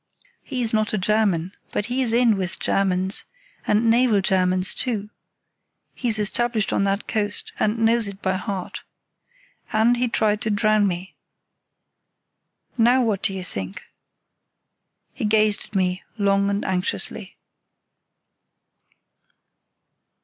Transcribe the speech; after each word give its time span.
He's 0.41 0.73
not 0.73 0.93
a 0.93 0.97
German, 0.97 1.51
but 1.71 1.85
he's 1.85 2.11
in 2.11 2.35
with 2.35 2.59
Germans, 2.59 3.25
and 3.67 3.87
naval 3.87 4.19
Germans 4.19 4.73
too. 4.73 5.11
He's 5.93 6.17
established 6.17 6.73
on 6.73 6.85
that 6.85 7.07
coast, 7.07 7.51
and 7.59 7.77
knows 7.85 8.07
it 8.07 8.19
by 8.19 8.37
heart. 8.37 8.81
And 9.71 9.97
he 9.97 10.07
tried 10.07 10.41
to 10.41 10.49
drown 10.49 10.87
me. 10.87 11.13
Now 12.79 13.03
what 13.03 13.21
do 13.21 13.31
you 13.35 13.43
think?" 13.43 13.83
He 15.13 15.23
gazed 15.23 15.65
at 15.65 15.75
me 15.75 16.01
long 16.17 16.49
and 16.49 16.65
anxiously. 16.65 17.37